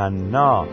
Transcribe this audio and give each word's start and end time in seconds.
یوحنا 0.00 0.66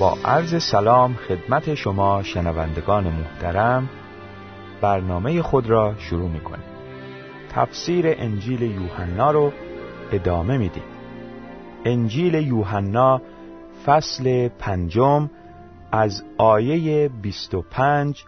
با 0.00 0.18
عرض 0.24 0.62
سلام 0.62 1.14
خدمت 1.14 1.74
شما 1.74 2.22
شنوندگان 2.22 3.04
محترم 3.04 3.88
برنامه 4.80 5.42
خود 5.42 5.70
را 5.70 5.94
شروع 5.98 6.28
می 6.30 6.40
کنیم 6.40 6.64
تفسیر 7.50 8.06
انجیل 8.08 8.62
یوحنا 8.62 9.30
رو 9.30 9.52
ادامه 10.12 10.58
میدیم. 10.58 10.82
انجیل 11.84 12.34
یوحنا 12.34 13.22
فصل 13.86 14.48
پنجم 14.48 15.30
از 15.92 16.24
آیه 16.38 17.08
25 17.08 18.24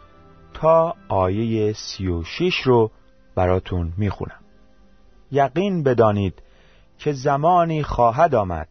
تا 0.55 0.95
آیه 1.09 1.73
36 1.73 2.61
رو 2.61 2.91
براتون 3.35 3.93
می‌خونم. 3.97 4.41
یقین 5.33 5.83
بدانید 5.83 6.43
که 6.99 7.13
زمانی 7.13 7.83
خواهد 7.83 8.35
آمد 8.35 8.69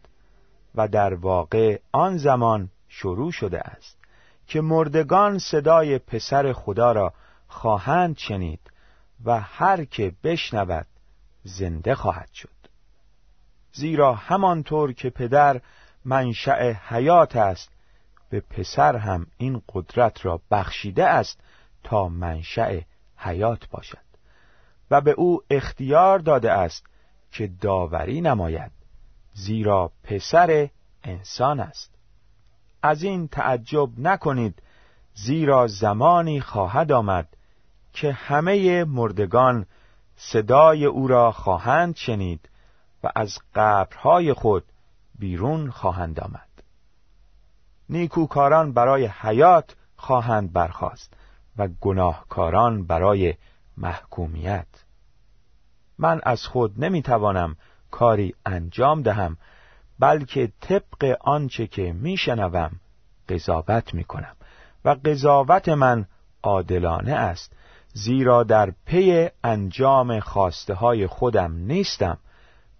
و 0.75 0.87
در 0.87 1.13
واقع 1.13 1.79
آن 1.91 2.17
زمان 2.17 2.69
شروع 2.87 3.31
شده 3.31 3.59
است 3.59 3.97
که 4.47 4.61
مردگان 4.61 5.37
صدای 5.37 5.99
پسر 5.99 6.53
خدا 6.53 6.91
را 6.91 7.13
خواهند 7.47 8.17
شنید 8.17 8.59
و 9.25 9.39
هر 9.39 9.85
که 9.85 10.13
بشنود 10.23 10.87
زنده 11.43 11.95
خواهد 11.95 12.29
شد. 12.33 12.49
زیرا 13.73 14.13
همانطور 14.13 14.93
که 14.93 15.09
پدر 15.09 15.61
منشأ 16.05 16.71
حیات 16.71 17.35
است 17.35 17.69
به 18.29 18.39
پسر 18.39 18.95
هم 18.95 19.27
این 19.37 19.61
قدرت 19.73 20.25
را 20.25 20.41
بخشیده 20.51 21.07
است 21.07 21.39
تا 21.83 22.07
منشأ 22.07 22.79
حیات 23.17 23.69
باشد 23.69 23.97
و 24.91 25.01
به 25.01 25.11
او 25.11 25.41
اختیار 25.49 26.19
داده 26.19 26.51
است 26.51 26.85
که 27.33 27.47
داوری 27.61 28.21
نماید 28.21 28.71
زیرا 29.33 29.91
پسر 30.03 30.69
انسان 31.03 31.59
است. 31.59 31.91
از 32.81 33.03
این 33.03 33.27
تعجب 33.27 33.89
نکنید 33.97 34.61
زیرا 35.13 35.67
زمانی 35.67 36.41
خواهد 36.41 36.91
آمد 36.91 37.27
که 37.93 38.11
همه 38.11 38.83
مردگان 38.83 39.65
صدای 40.15 40.85
او 40.85 41.07
را 41.07 41.31
خواهند 41.31 41.95
شنید 41.95 42.49
و 43.03 43.09
از 43.15 43.39
قبرهای 43.55 44.33
خود 44.33 44.63
بیرون 45.19 45.71
خواهند 45.71 46.19
آمد. 46.19 46.49
نیکوکاران 47.89 48.73
برای 48.73 49.05
حیات 49.05 49.75
خواهند 49.95 50.53
برخاست 50.53 51.13
و 51.57 51.67
گناهکاران 51.81 52.87
برای 52.87 53.33
محکومیت. 53.77 54.82
من 55.97 56.21
از 56.23 56.45
خود 56.45 56.83
نمی‌توانم 56.83 57.55
کاری 57.91 58.35
انجام 58.45 59.01
دهم 59.01 59.37
بلکه 59.99 60.51
طبق 60.61 61.17
آنچه 61.21 61.67
که 61.67 61.93
میشنوم 61.93 62.71
قضاوت 63.29 63.93
می‌کنم 63.93 64.35
و 64.85 64.89
قضاوت 65.05 65.69
من 65.69 66.05
عادلانه 66.43 67.13
است 67.13 67.53
زیرا 67.93 68.43
در 68.43 68.73
پی 68.85 69.29
انجام 69.43 70.19
خواسته 70.19 70.73
های 70.73 71.07
خودم 71.07 71.53
نیستم 71.53 72.17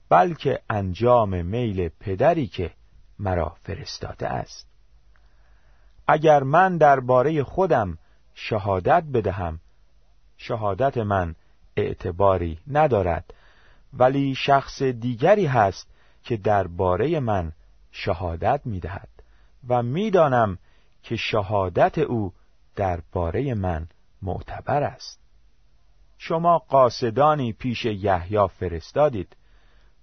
بلکه 0.10 0.60
انجام 0.70 1.46
میل 1.46 1.90
پدری 2.00 2.48
که 2.48 2.72
مرا 3.20 3.56
فرستاده 3.64 4.28
است. 4.28 4.68
اگر 6.08 6.44
من 6.44 6.78
درباره 6.78 7.44
خودم 7.44 7.98
شهادت 8.34 9.04
بدهم 9.04 9.60
شهادت 10.38 10.98
من 10.98 11.36
اعتباری 11.78 12.60
ندارد. 12.68 13.34
ولی 13.94 14.36
شخص 14.36 14.82
دیگری 14.82 15.46
هست 15.46 15.88
که 16.24 16.38
درباره 16.38 17.20
من 17.20 17.52
شهادت 17.92 18.62
می‌دهد 18.66 19.10
و 19.68 19.84
می‌دانم 19.84 20.58
که 21.04 21.16
شهادت 21.16 21.98
او 21.98 22.34
درباره 22.76 23.54
من 23.54 23.88
معتبر 24.22 24.84
است. 24.84 25.20
شما 26.18 26.58
قاصدانی 26.58 27.54
پیش 27.54 27.86
یحیی 27.86 28.48
فرستادید 28.48 29.36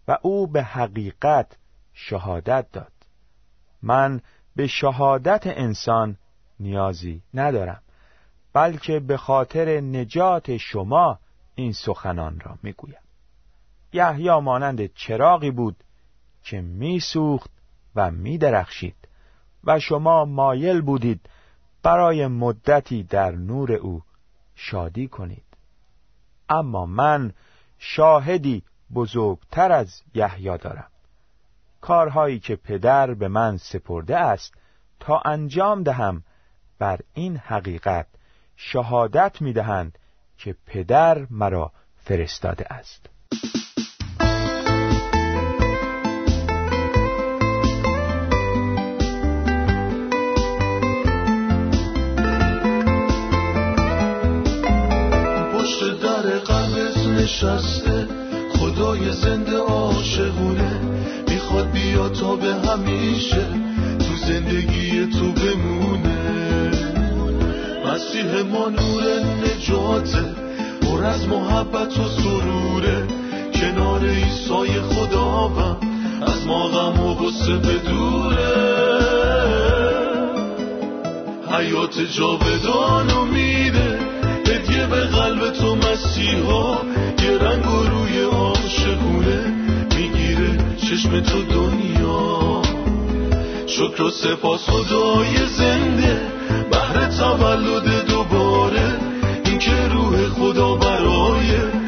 و 0.09 0.19
او 0.23 0.47
به 0.47 0.63
حقیقت 0.63 1.57
شهادت 1.95 2.67
داد. 2.73 2.93
من 3.83 4.21
به 4.57 4.67
شهادت 4.67 5.43
انسان 5.47 6.17
نیازی 6.61 7.23
ندارم 7.35 7.83
بلکه 8.53 9.01
به 9.01 9.17
خاطر 9.17 9.81
نجات 9.81 10.57
شما 10.57 11.19
این 11.61 11.73
سخنان 11.73 12.41
را 12.41 12.59
می‌گویم 12.63 13.01
یحیی 13.93 14.41
مانند 14.41 14.95
چراغی 14.95 15.51
بود 15.51 15.77
که 16.43 16.61
میسوخت 16.61 17.51
و 17.95 18.11
میدرخشید 18.11 19.09
و 19.65 19.79
شما 19.79 20.25
مایل 20.25 20.81
بودید 20.81 21.29
برای 21.83 22.27
مدتی 22.27 23.03
در 23.03 23.31
نور 23.31 23.73
او 23.73 24.03
شادی 24.55 25.09
کنید. 25.09 25.45
اما 26.49 26.87
من 26.87 27.33
شاهدی 27.79 28.63
بزرگتر 28.95 29.73
از 29.73 30.03
یحیی 30.15 30.59
دارم. 30.59 30.91
کارهایی 31.81 32.39
که 32.41 32.57
پدر 32.57 33.15
به 33.15 33.29
من 33.29 33.57
سپرده 33.57 34.17
است 34.17 34.55
تا 35.01 35.19
انجام 35.25 35.83
دهم 35.83 36.23
بر 36.79 37.01
این 37.15 37.37
حقیقت 37.37 38.07
شهادت 38.57 39.43
می‌دهند 39.43 39.99
که 40.45 40.55
پدر 40.67 41.27
مرا 41.31 41.73
فرستاده 41.97 42.73
است. 42.73 43.07
پشت 55.53 56.01
در 56.03 56.39
قلبت 56.39 57.07
نشسته 57.07 58.09
خدای 58.59 59.13
زنده 59.13 59.57
عاشقونه. 59.57 60.81
می‌خواد 61.29 61.71
بیا 61.71 62.09
تا 62.09 62.37
به 62.37 62.55
همیشه 62.55 63.47
تو 63.99 64.17
زندگی 64.27 65.07
تو 65.07 65.33
بمونه. 65.33 66.20
مسیح 68.11 68.43
ما 68.43 68.69
نور 68.69 69.03
نجاته 69.45 70.25
پر 70.83 71.05
از 71.05 71.29
محبت 71.29 71.99
و 71.99 72.09
سروره 72.09 73.07
کنار 73.55 74.05
ایسای 74.05 74.81
خداوند 74.81 75.77
از 76.23 76.47
ما 76.47 76.69
غم 76.69 77.01
و 77.01 77.15
غصه 77.15 77.57
بدوره 77.57 78.81
حیات 81.51 82.01
جاودانو 82.01 83.25
میده 83.25 83.99
هدیه 84.47 84.87
به 84.87 85.01
قلب 85.01 85.53
تو 85.53 85.77
مسیحا. 85.77 86.79
یه 87.23 87.39
رنگ 87.39 87.67
و 87.67 87.83
روی 87.83 88.23
عاشقونه 88.23 89.55
می‌گیره 89.97 90.59
چشم 90.77 91.21
تو 91.21 91.43
دنیا. 91.43 92.63
شکر 93.67 94.03
و 94.03 94.11
سپاس 94.11 94.71
خدای 94.71 95.47
زنده. 95.47 96.40
بهر 96.93 97.07
تولد 97.07 98.07
دوباره. 98.07 98.99
این 99.45 99.59
که 99.59 99.89
روح 99.93 100.29
خدا 100.29 100.75
برای 100.77 101.80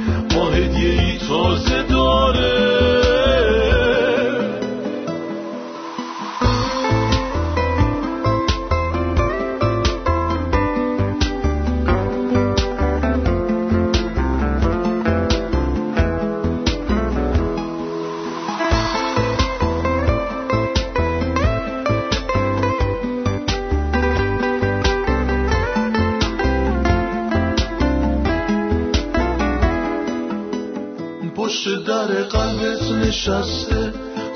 نشسته. 33.22 33.92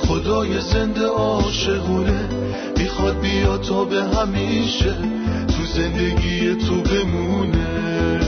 خدای 0.06 0.60
زنده 0.60 1.06
عاشقونه. 1.06 2.28
می‌خواد 2.76 3.20
بیا 3.20 3.58
تا 3.58 3.84
به 3.84 4.04
همیشه. 4.04 4.94
تو 5.48 5.64
زندگی 5.74 6.54
تو 6.54 6.74
بمونه. 6.74 8.20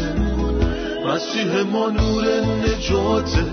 مسیح 1.06 1.62
ما 1.72 1.90
نور 1.90 2.24
نجاته. 2.66 3.44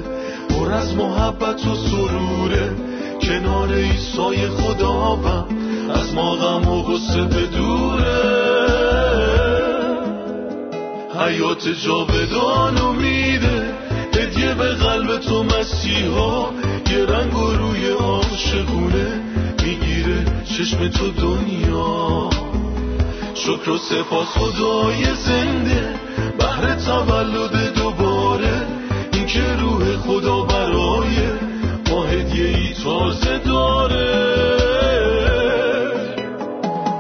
پر 0.50 0.72
از 0.72 0.96
محبت 0.96 1.68
و 1.68 1.76
سروره. 1.76 2.76
کنار 3.22 3.72
ایسای 3.72 4.48
خداوند. 4.50 5.46
از 5.94 6.14
ما 6.14 6.36
غم 6.36 6.68
و 6.68 6.82
غصه 6.82 7.22
بدوره 7.22 8.46
حیات 11.20 11.68
جاودانو 11.68 12.94
میده 12.94 13.65
هدیه 14.26 14.54
به 14.54 14.74
قلب 14.74 15.18
تو 15.20 15.44
مسیحا 15.44 16.50
یه 16.92 17.06
رنگ 17.06 17.38
و 17.38 17.54
روی 17.54 17.90
عاشقونه 17.90 19.22
می‌گیره 19.64 20.26
چشم 20.46 20.88
تو 20.88 21.12
دنیا. 21.12 22.30
شکر 23.34 23.70
و 23.70 23.78
سپاس 23.78 24.28
خدای 24.28 25.16
زنده 25.16 25.96
بهر 26.40 26.76
تولد 26.76 27.74
دوباره. 27.76 28.68
این 29.14 29.26
که 29.26 29.56
روح 29.60 29.98
خدا 29.98 30.42
برای 30.42 31.18
ما 31.90 32.04
هدیه 32.04 32.48
ای 32.48 32.74
تازه 32.84 33.38
داره. 33.38 34.36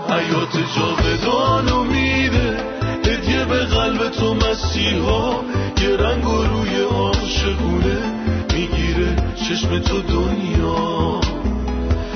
حیات 0.09 0.57
جاودانو 0.75 1.83
میده 1.83 2.57
هدیه 3.05 3.45
به 3.45 3.65
قلب 3.65 4.09
تو 4.09 4.33
مسیحا 4.33 5.31
یه 5.81 5.97
رنگ 5.97 6.27
و 6.27 6.43
روی 6.43 6.64
عاشقونه 7.45 7.97
می‌گیره 8.53 9.15
چشم 9.35 9.79
تو 9.79 10.01
دنیا؟ 10.01 11.21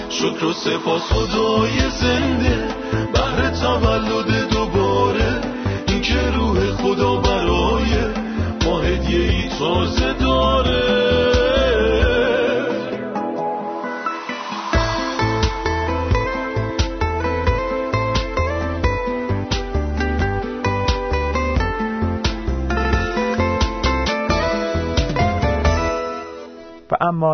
شکر 0.10 0.46
و 0.46 0.54
سپاس 0.54 1.02
خدای 1.02 1.90
زنده 1.90 2.68
بهر 3.14 3.50
تولد 3.50 4.50
دوباره. 4.50 5.42
این 5.88 6.02
که 6.02 6.32
روح 6.36 6.72
خدا 6.72 7.16
برای 7.16 7.39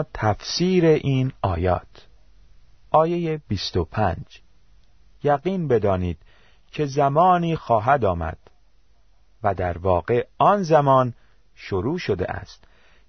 تفسیر 0.04 0.86
این 0.86 1.32
آیات. 1.42 2.08
آیه 2.92 3.42
25 3.48 4.42
یقین 5.24 5.68
بدانید 5.68 6.18
که 6.72 6.86
زمانی 6.86 7.56
خواهد 7.56 8.06
آمد 8.06 8.38
و 9.44 9.54
در 9.54 9.78
واقع 9.78 10.28
آن 10.38 10.64
زمان 10.64 11.14
شروع 11.56 11.98
شده 11.98 12.32
است 12.32 12.64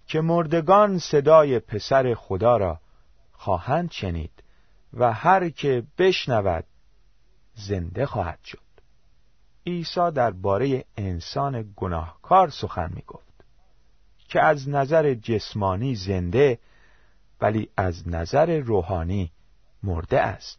که 0.06 0.20
مردگان 0.20 0.98
صدای 0.98 1.58
پسر 1.58 2.14
خدا 2.14 2.56
را 2.56 2.80
خواهند 3.32 3.90
شنید 3.90 4.42
و 4.92 5.12
هر 5.12 5.48
که 5.48 5.82
بشنود 5.98 6.64
زنده 7.54 8.06
خواهد 8.06 8.38
شد. 8.44 8.58
عیسی 9.66 10.10
درباره 10.10 10.84
انسان 10.96 11.72
گناهکار 11.76 12.50
سخن 12.50 12.90
می 12.94 13.02
گفت 13.06 13.44
که 14.28 14.42
از 14.42 14.68
نظر 14.68 15.14
جسمانی 15.14 15.94
زنده 15.94 16.58
ولی 17.40 17.68
از 17.76 18.08
نظر 18.08 18.58
روحانی 18.58 19.32
مرده 19.82 20.20
است 20.20 20.58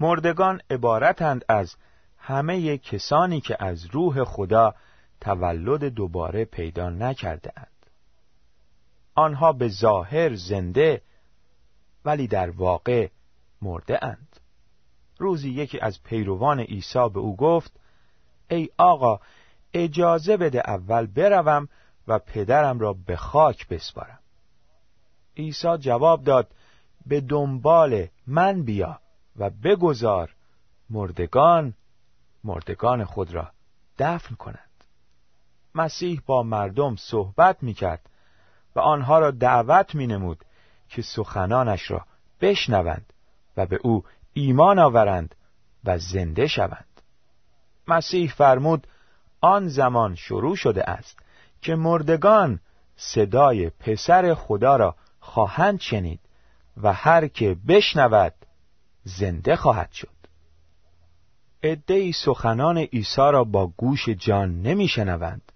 مردگان 0.00 0.60
عبارتند 0.70 1.44
از 1.48 1.76
همه 2.18 2.78
کسانی 2.78 3.40
که 3.40 3.56
از 3.64 3.86
روح 3.86 4.24
خدا 4.24 4.74
تولد 5.20 5.84
دوباره 5.84 6.44
پیدا 6.44 6.90
نکرده 6.90 7.52
اند. 7.56 7.86
آنها 9.14 9.52
به 9.52 9.68
ظاهر 9.68 10.34
زنده 10.34 11.02
ولی 12.04 12.26
در 12.26 12.50
واقع 12.50 13.08
مرده 13.62 14.04
اند. 14.04 14.40
روزی 15.18 15.50
یکی 15.50 15.80
از 15.80 16.02
پیروان 16.02 16.60
عیسی 16.60 17.08
به 17.08 17.20
او 17.20 17.36
گفت 17.36 17.80
ای 18.50 18.68
آقا 18.78 19.20
اجازه 19.72 20.36
بده 20.36 20.70
اول 20.70 21.06
بروم 21.06 21.68
و 22.08 22.18
پدرم 22.18 22.78
را 22.78 22.92
به 22.92 23.16
خاک 23.16 23.68
بسپارم. 23.68 24.19
عیسی 25.40 25.78
جواب 25.78 26.24
داد 26.24 26.48
به 27.06 27.20
دنبال 27.20 28.06
من 28.26 28.62
بیا 28.62 29.00
و 29.36 29.50
بگذار 29.50 30.34
مردگان 30.90 31.74
مردگان 32.44 33.04
خود 33.04 33.34
را 33.34 33.50
دفن 33.98 34.34
کنند. 34.34 34.84
مسیح 35.74 36.20
با 36.26 36.42
مردم 36.42 36.96
صحبت 36.96 37.62
می 37.62 37.74
کرد 37.74 38.10
و 38.76 38.80
آنها 38.80 39.18
را 39.18 39.30
دعوت 39.30 39.94
می 39.94 40.06
نمود 40.06 40.44
که 40.88 41.02
سخنانش 41.02 41.90
را 41.90 42.06
بشنوند 42.40 43.12
و 43.56 43.66
به 43.66 43.78
او 43.82 44.04
ایمان 44.32 44.78
آورند 44.78 45.34
و 45.84 45.98
زنده 45.98 46.46
شوند. 46.46 47.00
مسیح 47.88 48.30
فرمود 48.30 48.86
آن 49.40 49.68
زمان 49.68 50.14
شروع 50.14 50.56
شده 50.56 50.90
است 50.90 51.18
که 51.60 51.74
مردگان 51.74 52.60
صدای 52.96 53.70
پسر 53.70 54.34
خدا 54.34 54.76
را 54.76 54.96
خواهند 55.30 55.80
شنید 55.80 56.20
و 56.82 56.92
هر 56.92 57.28
که 57.28 57.56
بشنود 57.68 58.34
زنده 59.04 59.56
خواهد 59.56 59.92
شد 59.92 60.20
عدهای 61.62 62.12
سخنان 62.12 62.78
عیسی 62.78 63.20
را 63.20 63.44
با 63.44 63.66
گوش 63.66 64.08
جان 64.08 64.62
نمیشنوند 64.62 65.52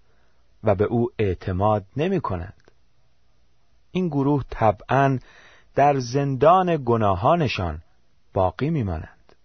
و 0.63 0.75
به 0.75 0.83
او 0.83 1.09
اعتماد 1.19 1.85
نمی 1.97 2.21
کنند. 2.21 2.71
این 3.91 4.07
گروه 4.07 4.43
طبعا 4.49 5.19
در 5.75 5.99
زندان 5.99 6.83
گناهانشان 6.85 7.81
باقی 8.33 8.69
میمانند. 8.69 9.35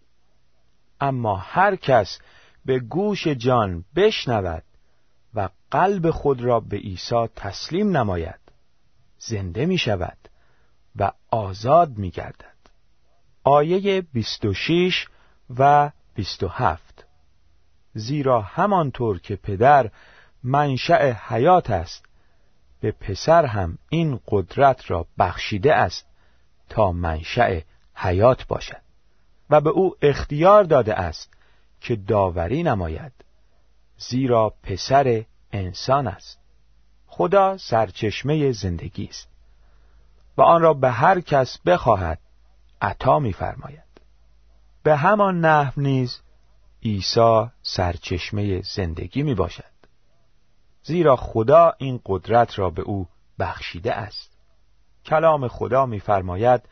اما 1.01 1.37
هر 1.37 1.77
کس 1.77 2.19
به 2.65 2.79
گوش 2.79 3.27
جان 3.27 3.85
بشنود 3.97 4.65
و 5.35 5.49
قلب 5.71 6.11
خود 6.11 6.41
را 6.41 6.61
به 6.61 6.77
عیسی 6.77 7.27
تسلیم 7.37 7.97
نماید 7.97 8.41
زنده 9.19 9.67
می 9.67 9.79
شود 9.79 10.19
و 10.97 11.13
آزاد 11.31 11.99
می 11.99 12.11
گردد. 12.11 12.57
آیه 13.45 14.01
26 14.01 15.07
و 15.59 15.91
27 16.15 17.05
زیرا 17.95 18.41
همانطور 18.41 19.19
که 19.19 19.37
پدر 19.37 19.91
منشأ 20.43 21.13
حیات 21.13 21.71
است 21.71 22.05
به 22.81 22.93
پسر 22.93 23.45
هم 23.45 23.79
این 23.89 24.21
قدرت 24.29 24.91
را 24.91 25.07
بخشیده 25.19 25.75
است 25.75 26.07
تا 26.69 26.93
منشأ 26.93 27.61
حیات 27.95 28.47
باشد. 28.47 28.83
و 29.51 29.61
به 29.61 29.71
او 29.71 29.97
اختیار 30.03 30.65
داده 30.65 30.95
است 30.95 31.35
که 31.81 31.97
داوری 31.97 32.63
نماید 32.63 33.13
زیرا 33.99 34.55
پسر 34.63 35.25
انسان 35.53 36.07
است. 36.07 36.39
خدا 37.07 37.57
سرچشمه 37.59 38.53
زندگی 38.53 39.05
است. 39.05 39.30
و 40.37 40.43
آن 40.43 40.63
را 40.63 40.75
به 40.75 40.91
هر 40.91 41.21
کس 41.21 41.59
بخواهد 41.67 42.19
عطا 42.83 43.19
می‌فرماید. 43.19 43.91
به 44.83 44.97
همان 44.97 45.41
نحو 45.41 45.81
نیز 45.81 46.21
عیسی 46.83 47.47
سرچشمه 47.63 48.63
زندگی 48.63 49.23
می 49.23 49.35
باشد 49.35 49.65
زیرا 50.83 51.17
خدا 51.17 51.73
این 51.79 52.01
قدرت 52.07 52.59
را 52.59 52.71
به 52.71 52.83
او 52.83 53.09
بخشیده 53.39 53.95
است. 53.95 54.39
کلام 55.05 55.49
خدا 55.49 55.87
می‌فرماید 55.87 56.63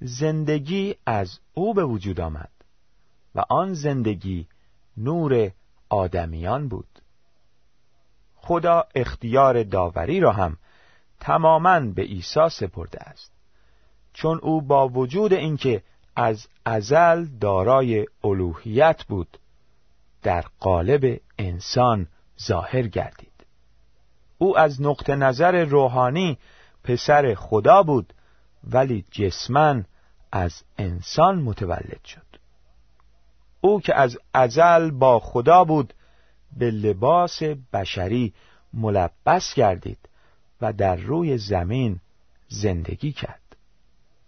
زندگی 0.00 0.94
از 1.06 1.38
او 1.54 1.74
به 1.74 1.84
وجود 1.84 2.20
آمد 2.20 2.50
و 3.34 3.42
آن 3.48 3.74
زندگی 3.74 4.48
نور 4.96 5.50
آدمیان 5.88 6.68
بود. 6.68 7.00
خدا 8.36 8.84
اختیار 8.94 9.62
داوری 9.62 10.20
را 10.20 10.32
هم 10.32 10.56
تماما 11.20 11.80
به 11.80 12.02
عیسی 12.02 12.48
سپرده 12.48 13.00
است. 13.00 13.32
چون 14.12 14.38
او 14.42 14.62
با 14.62 14.88
وجود 14.88 15.32
اینکه 15.32 15.82
از 16.16 16.48
ازل 16.64 17.24
دارای 17.24 18.06
الوهیت 18.24 19.04
بود 19.04 19.38
در 20.22 20.44
قالب 20.60 21.20
انسان 21.38 22.08
ظاهر 22.42 22.82
گردید. 22.82 23.46
او 24.38 24.58
از 24.58 24.82
نقطه 24.82 25.16
نظر 25.16 25.64
روحانی 25.64 26.38
پسر 26.84 27.34
خدا 27.34 27.82
بود 27.82 28.14
ولی 28.64 29.04
جسمن 29.10 29.84
از 30.32 30.62
انسان 30.78 31.42
متولد 31.42 32.04
شد. 32.04 32.24
او 33.60 33.80
که 33.80 33.94
از 33.94 34.18
ازل 34.34 34.90
با 34.90 35.20
خدا 35.20 35.64
بود 35.64 35.94
به 36.56 36.70
لباس 36.70 37.42
بشری 37.72 38.34
ملبس 38.72 39.54
گردید. 39.54 39.98
و 40.64 40.72
در 40.72 40.96
روی 40.96 41.38
زمین 41.38 42.00
زندگی 42.48 43.12
کرد. 43.12 43.56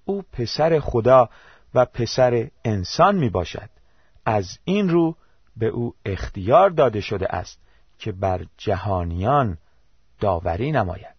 او 0.04 0.22
پسر 0.22 0.80
خدا 0.80 1.30
و 1.74 1.84
پسر 1.84 2.50
انسان 2.64 3.16
می 3.16 3.28
باشد 3.28 3.70
از 4.24 4.58
این 4.64 4.88
رو 4.88 5.16
به 5.56 5.66
او 5.66 5.94
اختیار 6.04 6.70
داده 6.70 7.00
شده 7.00 7.34
است 7.34 7.58
که 7.98 8.12
بر 8.12 8.46
جهانیان 8.56 9.58
داوری 10.20 10.72
نماید. 10.72 11.16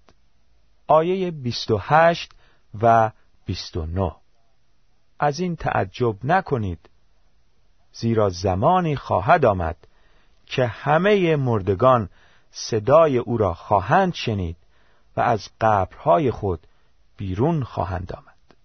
آیه 0.87 1.31
28 1.31 2.31
و 2.81 3.11
29 3.45 4.11
از 5.19 5.39
این 5.39 5.55
تعجب 5.55 6.15
نکنید. 6.23 6.89
زیرا 7.93 8.29
زمانی 8.29 8.95
خواهد 8.95 9.45
آمد 9.45 9.77
که 10.45 10.65
همه 10.65 11.35
مردگان 11.35 12.09
صدای 12.51 13.17
او 13.17 13.37
را 13.37 13.53
خواهند 13.53 14.13
شنید 14.13 14.57
و 15.17 15.21
از 15.21 15.49
قبرهای 15.61 16.31
خود 16.31 16.67
بیرون 17.17 17.63
خواهند 17.63 18.13
آمد. 18.13 18.55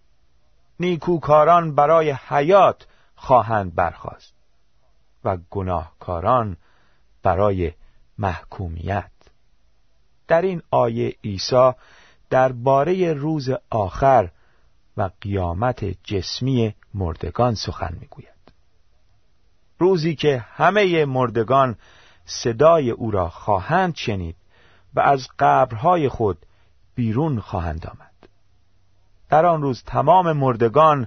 نیکوکاران 0.81 1.75
برای 1.75 2.11
حیات 2.11 2.87
خواهند 3.17 3.75
برخاست 3.75 4.35
و 5.25 5.39
گناهکاران 5.51 6.57
برای 7.23 7.73
محکومیت. 8.19 9.11
در 10.29 10.43
این 10.43 10.63
آیه 10.71 11.17
عیسی 11.25 11.73
درباره 12.31 13.13
روز 13.13 13.49
آخر 13.71 14.31
و 14.97 15.11
قیامت 15.21 15.85
جسمی 16.05 16.75
مردگان 16.95 17.55
سخن 17.55 17.97
می‌گوید. 18.01 18.29
روزی 19.79 20.15
که 20.15 20.39
همه 20.39 21.05
مردگان 21.05 21.77
صدای 22.25 22.91
او 22.91 23.11
را 23.11 23.29
خواهند 23.29 23.95
شنید 23.97 24.37
و 24.95 25.01
از 25.01 25.29
قبرهای 25.39 26.09
خود 26.09 26.39
بیرون 26.95 27.41
خواهند 27.41 27.87
آمد. 27.87 28.29
در 29.29 29.47
آن 29.47 29.63
روز 29.63 29.83
تمام 29.87 30.33
مردگان 30.33 31.07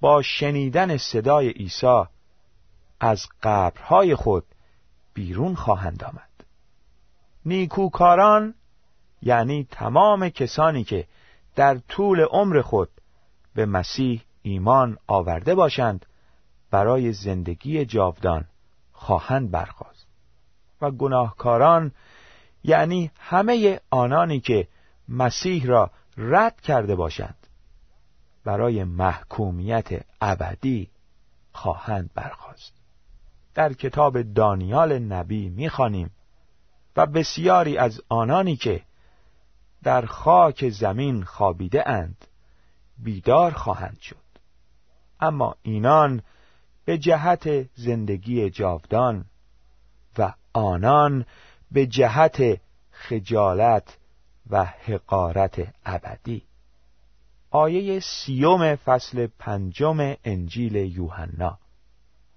با 0.00 0.22
شنیدن 0.22 0.96
صدای 0.96 1.48
عیسی 1.48 2.04
از 3.00 3.26
قبرهای 3.42 4.14
خود 4.14 4.44
بیرون 5.14 5.54
خواهند 5.54 6.04
آمد. 6.04 6.28
نیکوکاران 7.46 8.54
یعنی 9.22 9.66
تمام 9.70 10.28
کسانی 10.28 10.84
که 10.84 11.06
در 11.54 11.78
طول 11.78 12.20
عمر 12.20 12.60
خود 12.60 12.88
به 13.54 13.66
مسیح 13.66 14.22
ایمان 14.42 14.98
آورده 15.06 15.54
باشند 15.54 16.06
برای 16.70 17.12
زندگی 17.12 17.84
جاودان 17.84 18.44
خواهند 18.92 19.50
برخاست. 19.50 20.06
و 20.80 20.90
گناهکاران 20.90 21.92
یعنی 22.64 23.10
همه 23.18 23.80
آنانی 23.90 24.40
که 24.40 24.68
مسیح 25.08 25.66
را 25.66 25.90
رد 26.16 26.60
کرده 26.60 26.94
باشند. 26.94 27.46
برای 28.44 28.84
محکومیت 28.84 29.88
ابدی 30.20 30.90
خواهند 31.52 32.10
برخاست. 32.14 32.72
در 33.54 33.72
کتاب 33.72 34.22
دانیال 34.22 34.98
نبی 34.98 35.48
می‌خوانیم 35.48 36.10
و 36.96 37.06
بسیاری 37.06 37.78
از 37.78 38.00
آنانی 38.08 38.56
که 38.56 38.82
در 39.82 40.06
خاک 40.06 40.68
زمین 40.68 41.24
خابیده 41.24 41.88
اند 41.88 42.26
بیدار 42.98 43.50
خواهند 43.50 43.98
شد. 44.00 44.16
اما 45.20 45.56
اینان 45.62 46.22
به 46.84 46.98
جهت 46.98 47.68
زندگی 47.74 48.50
جاودان 48.50 49.24
و 50.18 50.34
آنان 50.52 51.26
به 51.72 51.86
جهت 51.86 52.60
خجالت 52.90 53.98
و 54.50 54.64
حقارت 54.64 55.74
ابدی. 55.86 56.42
آیه 57.50 58.00
سیوم 58.00 58.76
فصل 58.76 59.26
پنجم 59.38 60.16
انجیل 60.24 60.74
یوحنا. 60.74 61.58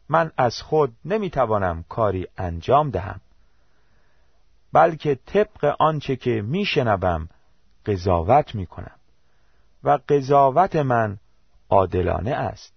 من 0.10 0.32
از 0.38 0.62
خود 0.62 0.94
نمی‌توانم 1.06 1.86
کاری 1.90 2.28
انجام 2.38 2.90
دهم 2.90 3.22
بلکه 4.74 5.20
طبق 5.26 5.76
آنچه 5.80 6.16
که 6.16 6.42
میشنوم 6.42 7.30
قضاوت 7.86 8.56
می‌کنم 8.56 8.96
و 9.84 10.00
قضاوت 10.10 10.76
من 10.76 11.18
عادلانه 11.70 12.32
است 12.32 12.74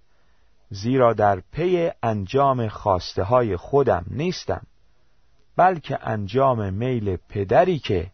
زیرا 0.71 1.13
در 1.13 1.43
پی 1.53 1.91
انجام 2.03 2.69
خواسته 2.69 3.23
های 3.23 3.57
خودم 3.57 4.05
نیستم. 4.11 4.67
بلکه 5.59 6.09
انجام 6.09 6.75
میل 6.75 7.17
پدری 7.29 7.79
که 7.79 8.11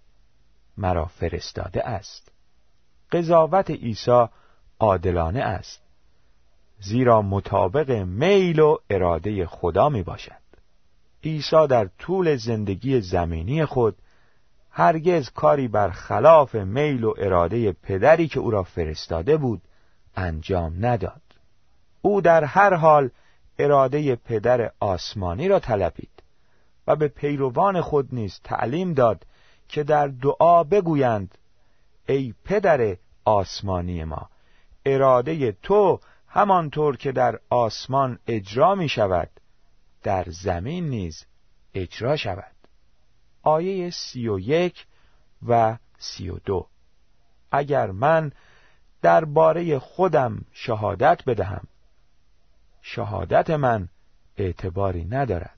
مرا 0.76 1.04
فرستاده 1.04 1.88
است. 1.88 2.32
قضاوت 3.12 3.70
عیسی 3.70 4.26
عادلانه 4.80 5.40
است. 5.40 5.82
زیرا 6.80 7.22
مطابق 7.22 7.90
میل 7.90 8.58
و 8.58 8.76
اراده 8.90 9.46
خدا 9.46 9.88
می 9.88 10.02
باشد 10.02 10.44
عیسی 11.24 11.66
در 11.66 11.88
طول 11.98 12.36
زندگی 12.36 13.00
زمینی 13.00 13.64
خود 13.64 13.96
هرگز 14.70 15.30
کاری 15.30 15.68
بر 15.68 15.90
خلاف 15.90 16.54
میل 16.54 17.04
و 17.04 17.14
اراده 17.18 17.72
پدری 17.72 18.28
که 18.28 18.40
او 18.40 18.50
را 18.50 18.62
فرستاده 18.62 19.36
بود 19.36 19.62
انجام 20.16 20.86
نداد. 20.86 21.22
او 22.02 22.20
در 22.20 22.44
هر 22.44 22.74
حال 22.74 23.10
اراده 23.58 24.16
پدر 24.16 24.70
آسمانی 24.80 25.48
را 25.48 25.58
طلبید. 25.58 26.13
و 26.86 26.96
به 26.96 27.08
پیروان 27.08 27.80
خود 27.80 28.14
نیز 28.14 28.40
تعلیم 28.44 28.94
داد 28.94 29.26
که 29.68 29.82
در 29.82 30.08
دعا 30.08 30.64
بگویند 30.64 31.38
ای 32.08 32.34
پدر 32.44 32.96
آسمانی 33.24 34.04
ما 34.04 34.30
اراده 34.86 35.52
تو 35.52 36.00
همانطور 36.28 36.96
که 36.96 37.12
در 37.12 37.40
آسمان 37.50 38.18
اجرا 38.26 38.74
می 38.74 38.88
شود 38.88 39.30
در 40.02 40.24
زمین 40.28 40.88
نیز 40.88 41.24
اجرا 41.74 42.16
شود. 42.16 42.54
آیه 43.42 43.90
سی 43.90 44.28
و 44.28 44.38
یک 44.38 44.86
و 45.48 45.76
سی 45.98 46.28
و 46.28 46.38
دو. 46.38 46.66
اگر 47.52 47.90
من 47.90 48.32
درباره 49.02 49.78
خودم 49.78 50.44
شهادت 50.52 51.24
بدهم 51.26 51.66
شهادت 52.82 53.50
من 53.50 53.88
اعتباری 54.36 55.04
ندارد. 55.04 55.53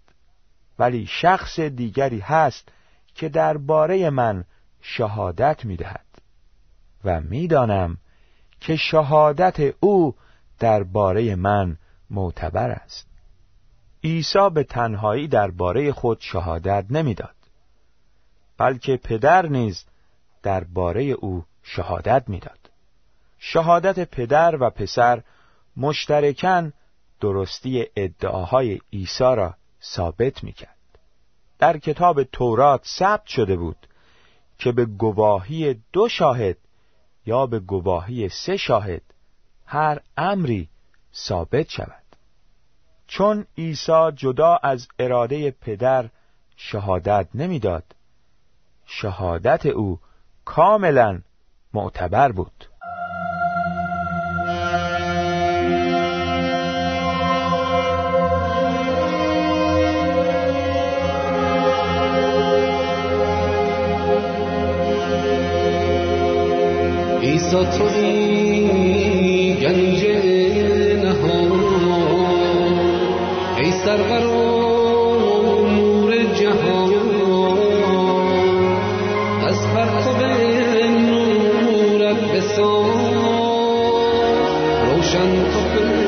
ولی 0.79 1.07
شخص 1.07 1.61
دیگری 1.61 2.21
هست 2.21 2.69
که 3.15 3.29
درباره 3.29 4.11
من 4.11 4.45
شهادت 4.81 5.65
می‌دهد. 5.65 6.07
و 7.05 7.21
می‌دانم 7.21 7.97
که 8.61 8.77
شهادت 8.77 9.75
او 9.81 10.15
درباره 10.59 11.35
من 11.35 11.77
معتبر 12.11 12.71
است. 12.71 13.07
عیسی 14.05 14.51
به 14.55 14.65
تنهایی 14.65 15.29
درباره 15.29 15.93
خود 15.93 16.19
شهادت 16.21 16.87
نمی‌داد 16.91 17.35
بلکه 18.59 18.97
پدر 18.97 19.47
نیز 19.47 19.85
درباره 20.43 21.03
او 21.03 21.45
شهادت 21.63 22.29
می‌داد. 22.29 22.71
شهادت 23.39 24.11
پدر 24.11 24.57
و 24.61 24.71
پسر 24.71 25.23
مشترکاً 25.77 26.71
درستی 27.21 27.87
ادعاهای 27.97 28.81
عیسی 28.93 29.25
را 29.25 29.55
ثابت 29.83 30.45
می‌کرد. 30.45 30.77
در 31.59 31.79
کتاب 31.79 32.23
تورات 32.23 32.85
ثبت 32.87 33.27
شده 33.27 33.57
بود 33.57 33.87
که 34.59 34.73
به 34.73 34.85
گواهی 34.85 35.83
دو 35.93 36.09
شاهد 36.09 36.57
یا 37.27 37.47
به 37.47 37.59
گواهی 37.59 38.29
سه 38.29 38.57
شاهد 38.57 39.03
هر 39.67 40.01
امری 40.17 40.69
ثابت 41.15 41.69
شود. 41.69 42.03
چون 43.07 43.47
عیسی 43.59 44.13
جدا 44.17 44.59
از 44.63 44.89
اراده 44.99 45.51
پدر 45.51 46.09
شهادت 46.57 47.29
نمی‌داد 47.35 47.85
شهادت 48.87 49.67
او 49.67 50.01
کاملا 50.45 51.23
معتبر 51.75 52.33
بود. 52.33 52.69
عیسی 67.57 67.79
توی 67.79 69.55
گنج 69.55 70.07
نهان. 71.05 71.53
ای 73.59 73.73
سرقرار 73.73 75.19
نور 75.71 76.25
جهان. 76.25 76.93
از 79.47 79.67
پرتو 79.67 80.13
نورت 80.89 82.21
بسان 82.33 82.91
روشن 84.87 85.31
تو 85.53 86.06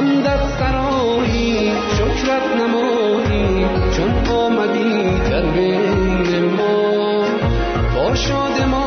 همدت 0.00 0.40
سرایی 0.58 1.72
شکرت 1.96 2.42
نمایی 2.56 3.66
چون 3.96 4.34
آمدی 4.36 5.18
در 5.30 5.42
بین 5.42 6.44
ما. 6.44 7.24
با 7.94 8.14
شادمانی 8.14 8.79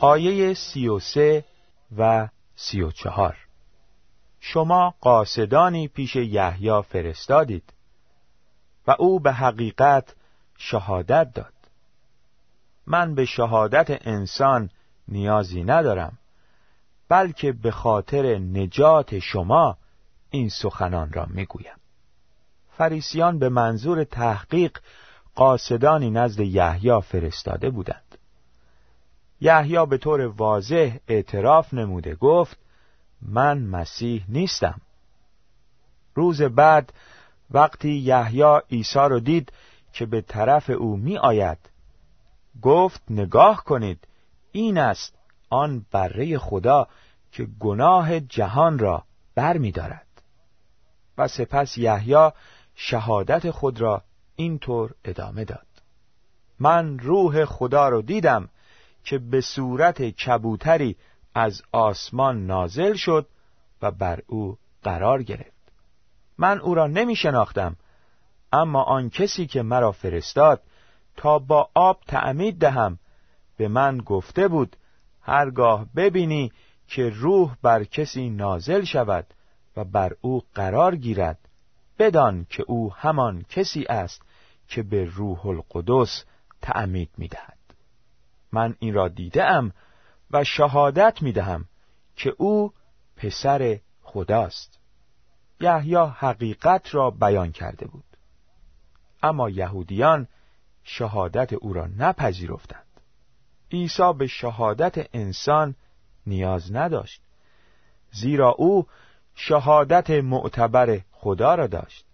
آیه 0.00 0.54
سی 0.54 0.88
و 0.88 0.98
سه 0.98 1.44
و 1.98 2.28
سی 2.56 2.82
و 2.82 2.90
چهار. 2.90 3.36
شما 4.40 4.94
قاصدانی 5.00 5.88
پیش 5.88 6.16
یحیی 6.16 6.82
فرستادید 6.82 7.72
و 8.86 8.94
او 8.98 9.20
به 9.20 9.32
حقیقت 9.32 10.14
شهادت 10.58 11.32
داد. 11.34 11.52
من 12.86 13.14
به 13.14 13.24
شهادت 13.24 14.06
انسان 14.06 14.70
نیازی 15.08 15.64
ندارم. 15.64 16.18
بلکه 17.08 17.52
به 17.52 17.70
خاطر 17.70 18.38
نجات 18.38 19.18
شما 19.18 19.76
این 20.30 20.48
سخنان 20.48 21.12
را 21.12 21.26
می‌گویم. 21.26 21.76
فریسیان 22.76 23.38
به 23.38 23.48
منظور 23.48 24.04
تحقیق 24.04 24.78
قاصدانی 25.34 26.10
نزد 26.10 26.40
یحیی 26.40 27.00
فرستاده 27.00 27.70
بودند. 27.70 28.18
یحیی 29.40 29.86
به 29.86 29.98
طور 29.98 30.20
واضح 30.20 30.96
اعتراف 31.08 31.74
نموده 31.74 32.14
گفت 32.14 32.56
من 33.22 33.58
مسیح 33.58 34.24
نیستم. 34.28 34.80
روز 36.14 36.42
بعد 36.42 36.92
وقتی 37.50 37.90
یحیی 37.90 38.60
عیسی 38.70 38.98
را 38.98 39.18
دید 39.18 39.52
که 39.92 40.06
به 40.06 40.20
طرف 40.20 40.70
او 40.70 40.96
می 40.96 41.18
آید 41.18 41.58
گفت 42.62 43.02
نگاه 43.10 43.64
کنید 43.64 44.08
این 44.52 44.78
است 44.78 45.17
آن 45.50 45.86
بره 45.90 46.38
خدا 46.38 46.88
که 47.32 47.48
گناه 47.60 48.20
جهان 48.20 48.78
را 48.78 49.04
بر 49.34 49.58
می 49.58 49.72
دارد. 49.72 50.06
و 51.18 51.28
سپس 51.28 51.78
یحیی 51.78 52.30
شهادت 52.74 53.50
خود 53.50 53.80
را 53.80 54.02
اینطور 54.36 54.94
ادامه 55.04 55.44
داد 55.44 55.66
من 56.58 56.98
روح 56.98 57.44
خدا 57.44 57.88
را 57.88 58.00
دیدم 58.00 58.48
که 59.04 59.18
به 59.18 59.40
صورت 59.40 60.02
کبوتری 60.02 60.96
از 61.34 61.62
آسمان 61.72 62.46
نازل 62.46 62.94
شد 62.94 63.26
و 63.82 63.90
بر 63.90 64.22
او 64.26 64.58
قرار 64.82 65.22
گرفت 65.22 65.72
من 66.38 66.60
او 66.60 66.74
را 66.74 66.86
نمی 66.86 67.16
شناختم 67.16 67.76
اما 68.52 68.82
آن 68.82 69.10
کسی 69.10 69.46
که 69.46 69.62
مرا 69.62 69.92
فرستاد 69.92 70.62
تا 71.16 71.38
با 71.38 71.70
آب 71.74 72.00
تعمید 72.06 72.58
دهم 72.58 72.98
به 73.56 73.68
من 73.68 73.98
گفته 73.98 74.48
بود 74.48 74.76
هرگاه 75.22 75.86
ببینی 75.96 76.52
که 76.88 77.10
روح 77.10 77.56
بر 77.62 77.84
کسی 77.84 78.30
نازل 78.30 78.84
شود 78.84 79.26
و 79.76 79.84
بر 79.84 80.16
او 80.20 80.42
قرار 80.54 80.96
گیرد 80.96 81.38
بدان 81.98 82.46
که 82.50 82.64
او 82.66 82.92
همان 82.94 83.42
کسی 83.42 83.84
است 83.88 84.22
که 84.68 84.82
به 84.82 85.04
روح 85.04 85.46
القدس 85.46 86.24
تعمید 86.62 87.10
می‌دهد. 87.16 87.58
من 88.52 88.76
این 88.78 88.94
را 88.94 89.08
دیدم 89.08 89.72
و 90.30 90.44
شهادت 90.44 91.22
می 91.22 91.32
دهم 91.32 91.64
که 92.16 92.34
او 92.38 92.72
پسر 93.16 93.80
خداست. 94.02 94.78
یحیی 95.60 95.96
حقیقت 95.96 96.94
را 96.94 97.10
بیان 97.10 97.52
کرده 97.52 97.86
بود. 97.86 98.04
اما 99.22 99.50
یهودیان 99.50 100.28
شهادت 100.84 101.52
او 101.52 101.72
را 101.72 101.86
نپذیرفتند. 101.86 102.87
عیسی 103.72 104.12
به 104.18 104.26
شهادت 104.26 105.08
انسان 105.12 105.74
نیاز 106.26 106.72
نداشت 106.72 107.22
زیرا 108.12 108.50
او 108.50 108.86
شهادت 109.34 110.10
معتبر 110.10 111.00
خدا 111.12 111.54
را 111.54 111.66
داشت 111.66 112.04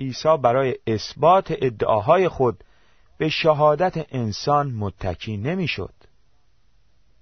عیسی 0.00 0.36
برای 0.42 0.76
اثبات 0.86 1.46
ادعاهای 1.50 2.28
خود 2.28 2.64
به 3.18 3.28
شهادت 3.28 4.14
انسان 4.14 4.72
متکی 4.72 5.36
نمی‌شد. 5.36 5.94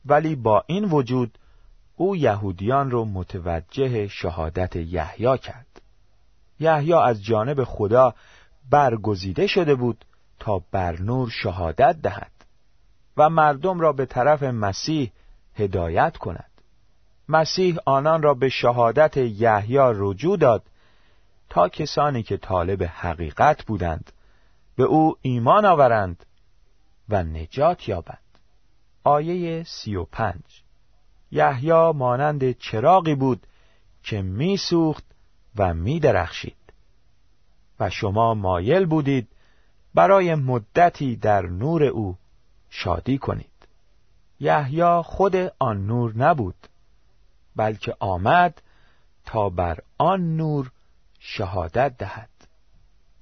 ولی 0.06 0.34
با 0.34 0.64
این 0.66 0.84
وجود 0.84 1.38
او 1.96 2.16
یهودیان 2.16 2.90
رو 2.90 3.04
متوجه 3.04 4.08
شهادت 4.08 4.76
یحیی 4.76 5.38
کرد. 5.38 5.82
یحیی 6.60 6.92
از 6.92 7.24
جانب 7.24 7.64
خدا 7.64 8.14
برگزیده 8.70 9.46
شده 9.46 9.74
بود 9.74 10.04
تا 10.38 10.62
بر 10.70 11.00
نور 11.00 11.30
شهادت 11.30 11.96
دهد 12.02 12.33
و 13.16 13.30
مردم 13.30 13.80
را 13.80 13.92
به 13.92 14.06
طرف 14.06 14.42
مسیح 14.42 15.12
هدایت 15.54 16.16
کند. 16.16 16.50
مسیح 17.28 17.76
آنان 17.86 18.22
را 18.22 18.34
به 18.34 18.48
شهادت 18.48 19.16
یحیی 19.16 19.78
رجوع 19.80 20.36
داد 20.36 20.62
تا 21.48 21.68
کسانی 21.68 22.22
که 22.22 22.36
طالب 22.36 22.82
حقیقت 22.82 23.64
بودند 23.64 24.12
به 24.76 24.82
او 24.82 25.16
ایمان 25.22 25.64
آورند 25.64 26.26
و 27.08 27.22
نجات 27.22 27.88
یابند. 27.88 28.18
آیه 29.04 29.64
سی 29.64 29.96
و 29.96 30.04
پنج. 30.04 30.62
یحیی 31.30 31.92
مانند 31.92 32.58
چراغی 32.58 33.14
بود 33.14 33.46
که 34.02 34.22
میسوخت 34.22 35.04
و 35.56 35.74
میدرخشید. 35.74 36.56
و 37.80 37.90
شما 37.90 38.34
مایل 38.34 38.86
بودید 38.86 39.28
برای 39.94 40.34
مدتی 40.34 41.16
در 41.16 41.42
نور 41.46 41.84
او 41.84 42.16
شادی 42.76 43.18
کنید. 43.18 43.46
یحیی 44.40 45.02
خود 45.02 45.36
آن 45.58 45.86
نور 45.86 46.12
نبود 46.16 46.54
بلکه 47.56 47.96
آمد 48.00 48.62
تا 49.24 49.48
بر 49.48 49.78
آن 49.98 50.36
نور 50.36 50.70
شهادت 51.18 51.96
دهد. 51.98 52.30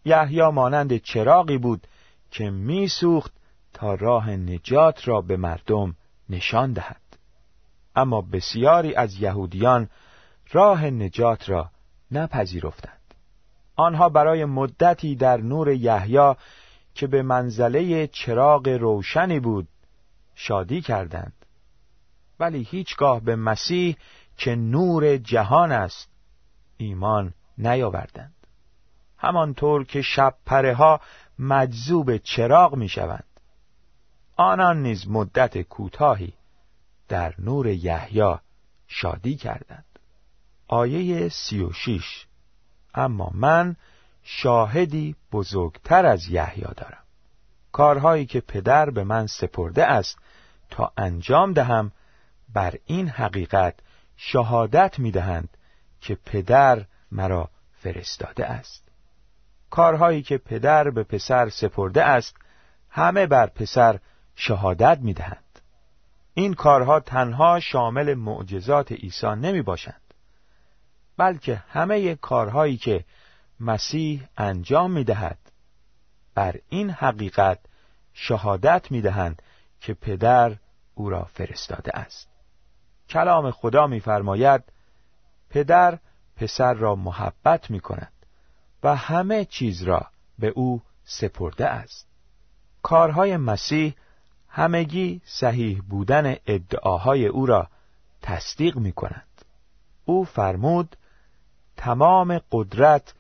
یحیی 0.05 0.49
مانند 0.49 0.97
چراغی 0.97 1.59
بود 1.59 1.87
که 2.31 2.51
میسوخت 2.51 3.33
تا 3.73 3.95
راه 3.95 4.31
نجات 4.31 5.09
را 5.09 5.21
به 5.21 5.37
مردم 5.37 5.97
نشان 6.29 6.73
دهد. 6.73 7.01
اما 7.97 8.21
بسیاری 8.21 8.95
از 8.95 9.15
یهودیان 9.15 9.89
راه 10.53 10.85
نجات 10.85 11.49
را 11.49 11.71
نپذیرفتند. 12.11 13.15
آنها 13.77 14.09
برای 14.09 14.45
مدتی 14.45 15.17
در 15.17 15.37
نور 15.37 15.71
یحیی 15.71 16.35
که 16.95 17.07
به 17.07 17.23
منزله 17.23 18.07
چراغ 18.07 18.69
روشنی 18.69 19.41
بود 19.41 19.69
شادی 20.35 20.81
کردند. 20.81 21.33
ولی 22.41 22.63
هیچگاه 22.63 23.21
به 23.21 23.37
مسیح 23.37 23.97
که 24.37 24.55
نور 24.55 25.17
جهان 25.17 25.73
است 25.73 26.09
ایمان 26.77 27.35
نیاوردند. 27.59 28.35
همانطور 29.19 29.85
که 29.85 30.03
شب 30.03 30.35
پره 30.47 30.75
ها 30.75 31.01
مجذوب 31.39 32.17
چراغ 32.17 32.75
می 32.75 32.89
شوند 32.89 33.25
آنان 34.37 34.83
نیز 34.83 35.09
مدت 35.09 35.63
کوتاهی 35.63 36.33
در 37.09 37.35
نور 37.39 37.67
یحیی 37.67 38.35
شادی 38.89 39.37
کردند. 39.37 39.85
آیه 40.69 41.29
سی 41.29 41.63
و 41.63 41.73
شیش 41.73 42.27
اما 42.95 43.31
من 43.35 43.77
شاهدی 44.23 45.17
بزرگتر 45.33 46.07
از 46.07 46.29
یحیی 46.29 46.63
دارم. 46.77 47.03
کارهایی 47.73 48.27
که 48.27 48.41
پدر 48.41 48.91
به 48.91 49.05
من 49.05 49.27
سپرده 49.27 49.87
است 49.87 50.19
تا 50.71 50.93
انجام 50.97 51.53
دهم 51.53 51.93
بر 52.55 52.75
این 52.87 53.09
حقیقت 53.09 53.75
شهادت 54.17 54.99
می‌دهند 54.99 55.49
که 56.01 56.19
پدر 56.27 56.85
مرا 57.13 57.51
فرستاده 57.73 58.47
است. 58.47 58.89
کارهایی 59.71 60.23
که 60.23 60.39
پدر 60.39 60.91
به 60.91 61.03
پسر 61.03 61.49
سپرده 61.49 62.05
است 62.05 62.37
همه 62.91 63.27
بر 63.27 63.47
پسر 63.47 63.99
شهادت 64.37 64.99
می‌دهند 65.01 65.61
این 66.35 66.55
کارها 66.55 67.01
تنها 67.01 67.61
شامل 67.61 68.15
معجزات 68.15 68.93
عیسی 68.93 69.27
نمی 69.27 69.63
باشند 69.63 70.01
بلکه 71.17 71.63
همه 71.69 72.15
کارهایی 72.15 72.77
که 72.77 73.05
مسیح 73.61 74.29
انجام 74.37 74.91
می 74.91 75.05
دهد 75.05 75.39
بر 76.35 76.57
این 76.69 76.91
حقیقت 76.91 77.59
شهادت 78.13 78.91
می 78.91 79.01
دهند 79.01 79.43
که 79.81 79.95
پدر 79.95 80.57
او 80.95 81.11
را 81.11 81.25
فرستاده 81.25 81.99
است. 81.99 82.29
کلام 83.09 83.51
خدا 83.51 83.87
میفرماید 83.87 84.63
پدر 85.51 85.99
پسر 86.37 86.75
را 86.75 86.95
محبت 86.95 87.71
می 87.71 87.81
کند 87.81 88.13
و 88.83 88.97
همه 88.97 89.45
چیز 89.45 89.83
را 89.83 90.07
به 90.39 90.49
او 90.49 90.83
سپرده 91.05 91.67
است. 91.67 92.09
کارهای 92.83 93.37
مسیح 93.37 93.95
همگی 94.49 95.21
صحیح 95.25 95.83
بودن 95.89 96.37
ادعاهای 96.47 97.27
او 97.27 97.47
را 97.47 97.69
تصدیق 98.23 98.77
می 98.77 98.93
کند 98.93 99.45
او 100.05 100.25
فرمود 100.25 100.97
تمام 101.77 102.41
قدرت 102.53 103.15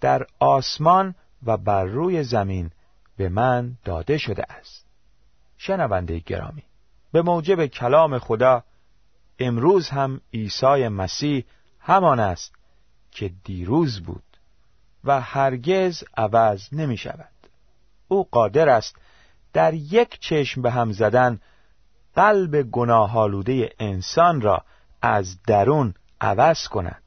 در 0.00 0.26
آسمان 0.38 1.14
و 1.46 1.56
بر 1.56 1.84
روی 1.84 2.22
زمین 2.22 2.70
به 3.16 3.28
من 3.28 3.78
داده 3.84 4.18
شده 4.18 4.52
است. 4.52 4.86
شنونده 5.58 6.18
گرامی 6.18 6.62
به 7.12 7.22
موجب 7.22 7.66
کلام 7.66 8.18
خدا 8.18 8.64
امروز 9.38 9.88
هم 9.88 10.20
عیسی 10.34 10.88
مسیح 10.88 11.44
همان 11.80 12.20
است 12.20 12.54
که 13.10 13.30
دیروز 13.44 14.00
بود 14.00 14.22
و 15.04 15.20
هرگز 15.20 16.04
عوض 16.16 16.68
نمی 16.72 16.96
شود. 16.96 17.32
او 18.08 18.28
قادر 18.30 18.68
است 18.68 18.96
در 19.52 19.74
یک 19.74 20.20
چشم 20.20 20.62
به 20.62 20.70
هم 20.70 20.92
زدن 20.92 21.40
قلب 22.14 22.62
گناهالوده 22.62 23.70
انسان 23.78 24.40
را 24.40 24.64
از 25.02 25.42
درون 25.42 25.94
عوض 26.20 26.68
کند. 26.68 27.02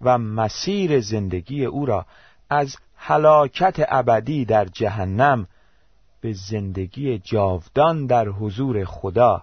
و 0.00 0.18
مسیر 0.18 1.00
زندگی 1.00 1.64
او 1.64 1.86
را 1.86 2.06
از 2.50 2.76
هلاکت 2.96 3.76
ابدی 3.88 4.44
در 4.44 4.64
جهنم 4.64 5.46
به 6.20 6.32
زندگی 6.32 7.18
جاودان 7.18 8.06
در 8.06 8.28
حضور 8.28 8.84
خدا 8.84 9.42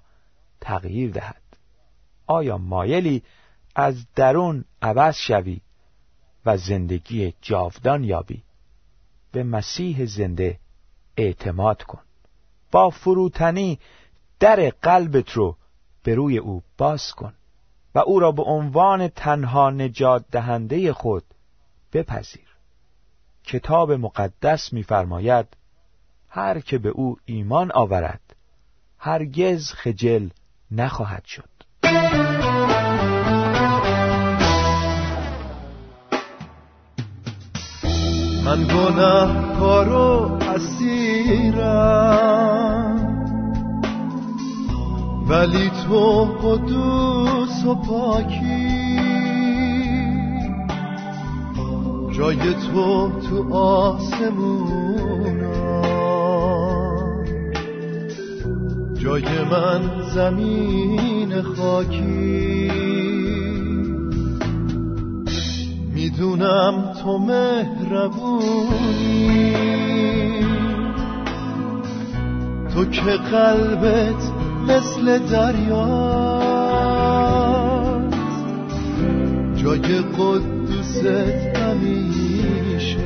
تغییر 0.61 1.11
دهد. 1.11 1.41
آیا 2.27 2.57
مایلی 2.57 3.23
از 3.75 4.05
درون 4.15 4.65
عوض 4.81 5.15
شوی 5.15 5.61
و 6.45 6.57
زندگی 6.57 7.33
جاودان 7.41 8.03
یابی؟ 8.03 8.43
به 9.31 9.43
مسیح 9.43 10.05
زنده 10.05 10.59
اعتماد 11.17 11.83
کن. 11.83 12.01
با 12.71 12.89
فروتنی 12.89 13.79
در 14.39 14.69
قلبت 14.69 15.31
رو 15.31 15.57
به 16.03 16.15
روی 16.15 16.37
او 16.37 16.63
باز 16.77 17.11
کن. 17.11 17.33
و 17.95 17.99
او 17.99 18.19
را 18.19 18.31
به 18.31 18.43
عنوان 18.43 19.07
تنها 19.07 19.69
نجات 19.69 20.25
دهنده 20.31 20.93
خود 20.93 21.23
بپذیر. 21.93 22.47
کتاب 23.43 23.91
مقدس 23.91 24.73
می‌فرماید 24.73 25.47
هر 26.29 26.59
که 26.59 26.77
به 26.77 26.89
او 26.89 27.17
ایمان 27.25 27.71
آورد 27.71 28.35
هرگز 28.97 29.71
خجل 29.71 30.29
نخواهد 30.71 31.25
شد. 31.25 31.49
من 38.45 38.63
گناه 38.63 39.59
کارو 39.59 40.39
اسیرم. 40.55 42.32
ولی 45.33 45.71
تو 45.87 46.23
قدوس 46.23 47.65
و 47.65 47.75
پاکی. 47.75 48.99
جای 52.17 52.53
تو 52.53 53.11
تو 53.29 53.53
آسمونا. 53.55 55.03
جای 58.93 59.23
من 59.51 59.81
زمین 60.15 61.41
خاکی. 61.41 62.71
می‌دونم 65.93 66.93
تو 67.03 67.17
مهربونی. 67.17 68.73
تو 72.73 72.85
که 72.85 73.01
قلبت 73.01 74.32
مثل 74.67 75.19
دریاست 75.19 76.53
جای 79.55 80.01
قدوست 80.17 81.05
همیشه. 81.55 82.97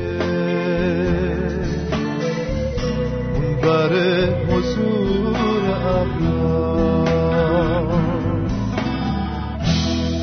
اون 3.35 3.61
بر 3.61 3.93
حضور 4.49 5.27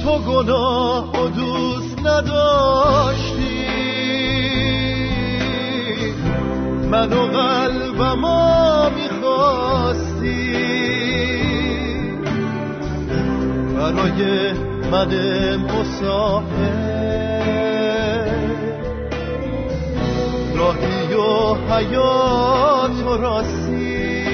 تو 0.05 0.18
گناه 0.18 1.11
و 1.11 1.29
دوست 1.29 1.99
نداشتی. 1.99 3.64
من 6.90 7.12
و 7.12 7.27
قلبم 7.27 8.25
برای 13.85 14.53
من 14.92 15.11
مسافر 15.57 16.94
راهی 20.57 21.14
و 21.14 21.55
حیات 21.55 23.07
و 23.07 23.16
راستی. 23.16 24.25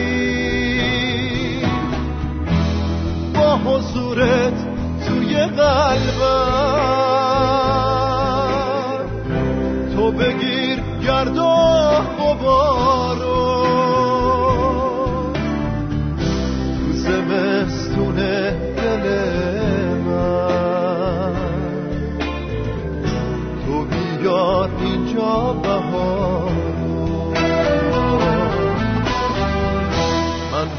با 3.35 3.57
حضورت 3.57 4.67
توی 5.09 5.35
قلبم. 5.35 6.71
تو 9.97 10.13
بگیر 10.13 10.79
گرد 11.03 11.39
و 11.39 11.43
غبارو 12.19 13.50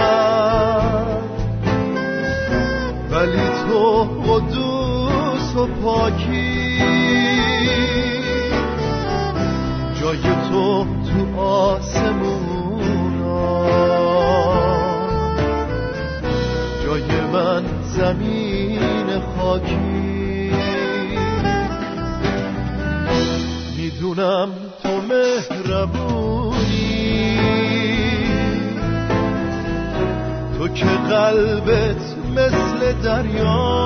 ولی 3.12 3.50
تو 3.70 4.04
قدوس 4.04 5.56
و 5.56 5.68
پاکی. 5.68 6.80
جای 10.02 10.22
تو 10.50 10.86
تو 10.86 11.40
آسمونا. 11.42 12.46
زمین 17.98 19.22
خاکی. 19.38 20.52
می‌دونم 23.78 24.50
تو 24.84 24.90
مهربونی 24.90 26.35
که 30.76 30.86
قلبت 30.86 32.18
مثل 32.36 32.94
دریا. 33.04 33.86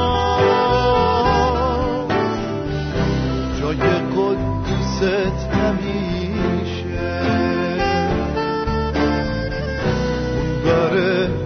جای 3.62 3.78
قدوست 4.16 5.04
همیشه. 5.54 7.10
اون 10.36 10.64
بر 10.66 10.94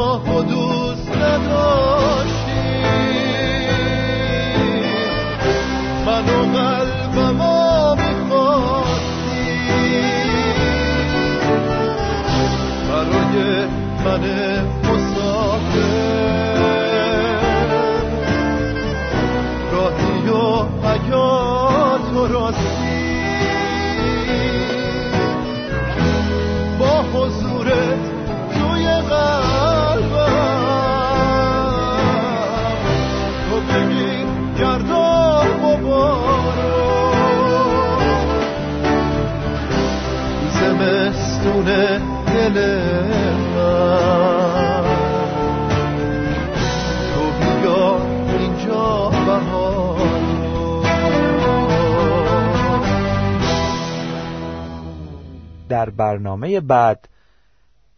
برنامه 55.99 56.61
بعد 56.61 57.09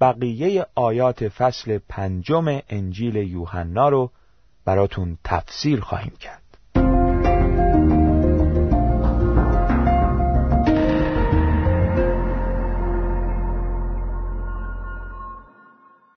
بقیه 0.00 0.66
آیات 0.74 1.28
فصل 1.28 1.78
پنجم 1.88 2.60
انجیل 2.68 3.16
یوحنا 3.16 3.88
رو 3.88 4.10
براتون 4.64 5.18
تفسیر 5.24 5.80
خواهیم 5.80 6.16
کرد. 6.20 6.39